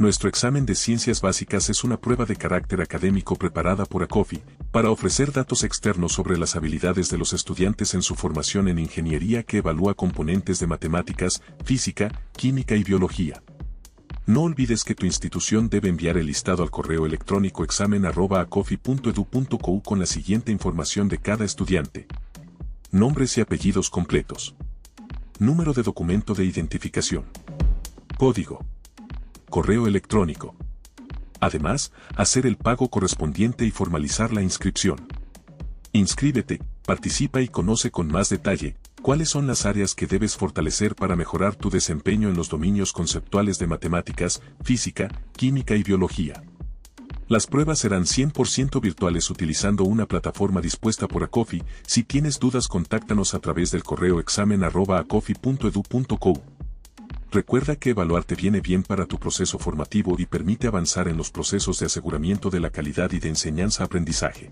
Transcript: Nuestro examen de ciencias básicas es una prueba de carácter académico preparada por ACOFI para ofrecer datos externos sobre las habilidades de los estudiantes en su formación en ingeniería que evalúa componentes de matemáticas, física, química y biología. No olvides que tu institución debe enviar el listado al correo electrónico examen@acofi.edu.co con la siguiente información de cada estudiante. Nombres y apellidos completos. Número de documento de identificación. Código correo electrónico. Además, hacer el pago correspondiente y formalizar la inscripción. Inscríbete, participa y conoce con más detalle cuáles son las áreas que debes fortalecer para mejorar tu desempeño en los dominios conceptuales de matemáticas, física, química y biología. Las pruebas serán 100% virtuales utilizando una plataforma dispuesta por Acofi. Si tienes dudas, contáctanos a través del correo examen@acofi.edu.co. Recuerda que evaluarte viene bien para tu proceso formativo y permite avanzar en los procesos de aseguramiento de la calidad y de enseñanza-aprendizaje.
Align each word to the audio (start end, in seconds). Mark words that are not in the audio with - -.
Nuestro 0.00 0.28
examen 0.30 0.64
de 0.64 0.74
ciencias 0.76 1.20
básicas 1.20 1.68
es 1.68 1.84
una 1.84 2.00
prueba 2.00 2.24
de 2.24 2.34
carácter 2.34 2.80
académico 2.80 3.36
preparada 3.36 3.84
por 3.84 4.02
ACOFI 4.02 4.40
para 4.70 4.90
ofrecer 4.90 5.30
datos 5.30 5.62
externos 5.62 6.14
sobre 6.14 6.38
las 6.38 6.56
habilidades 6.56 7.10
de 7.10 7.18
los 7.18 7.34
estudiantes 7.34 7.92
en 7.92 8.00
su 8.00 8.14
formación 8.14 8.68
en 8.68 8.78
ingeniería 8.78 9.42
que 9.42 9.58
evalúa 9.58 9.92
componentes 9.92 10.58
de 10.58 10.66
matemáticas, 10.66 11.42
física, 11.66 12.18
química 12.34 12.76
y 12.76 12.82
biología. 12.82 13.42
No 14.24 14.44
olvides 14.44 14.84
que 14.84 14.94
tu 14.94 15.04
institución 15.04 15.68
debe 15.68 15.90
enviar 15.90 16.16
el 16.16 16.28
listado 16.28 16.62
al 16.62 16.70
correo 16.70 17.04
electrónico 17.04 17.62
examen@acofi.edu.co 17.62 19.82
con 19.82 19.98
la 19.98 20.06
siguiente 20.06 20.50
información 20.50 21.10
de 21.10 21.18
cada 21.18 21.44
estudiante. 21.44 22.06
Nombres 22.90 23.36
y 23.36 23.42
apellidos 23.42 23.90
completos. 23.90 24.56
Número 25.38 25.74
de 25.74 25.82
documento 25.82 26.32
de 26.32 26.46
identificación. 26.46 27.26
Código 28.16 28.64
correo 29.50 29.86
electrónico. 29.86 30.56
Además, 31.40 31.92
hacer 32.16 32.46
el 32.46 32.56
pago 32.56 32.88
correspondiente 32.88 33.66
y 33.66 33.70
formalizar 33.70 34.32
la 34.32 34.40
inscripción. 34.42 35.06
Inscríbete, 35.92 36.62
participa 36.86 37.42
y 37.42 37.48
conoce 37.48 37.90
con 37.90 38.08
más 38.08 38.30
detalle 38.30 38.76
cuáles 39.02 39.28
son 39.28 39.46
las 39.46 39.66
áreas 39.66 39.94
que 39.94 40.06
debes 40.06 40.36
fortalecer 40.36 40.94
para 40.94 41.16
mejorar 41.16 41.56
tu 41.56 41.68
desempeño 41.70 42.28
en 42.28 42.36
los 42.36 42.48
dominios 42.48 42.92
conceptuales 42.92 43.58
de 43.58 43.66
matemáticas, 43.66 44.40
física, 44.62 45.08
química 45.36 45.74
y 45.74 45.82
biología. 45.82 46.44
Las 47.26 47.46
pruebas 47.46 47.78
serán 47.78 48.04
100% 48.04 48.80
virtuales 48.80 49.30
utilizando 49.30 49.84
una 49.84 50.06
plataforma 50.06 50.60
dispuesta 50.60 51.06
por 51.06 51.22
Acofi. 51.22 51.62
Si 51.86 52.02
tienes 52.02 52.40
dudas, 52.40 52.66
contáctanos 52.66 53.34
a 53.34 53.38
través 53.38 53.70
del 53.70 53.84
correo 53.84 54.18
examen@acofi.edu.co. 54.20 56.42
Recuerda 57.32 57.76
que 57.76 57.90
evaluarte 57.90 58.34
viene 58.34 58.60
bien 58.60 58.82
para 58.82 59.06
tu 59.06 59.16
proceso 59.16 59.56
formativo 59.60 60.16
y 60.18 60.26
permite 60.26 60.66
avanzar 60.66 61.06
en 61.06 61.16
los 61.16 61.30
procesos 61.30 61.78
de 61.78 61.86
aseguramiento 61.86 62.50
de 62.50 62.58
la 62.58 62.70
calidad 62.70 63.12
y 63.12 63.20
de 63.20 63.28
enseñanza-aprendizaje. 63.28 64.50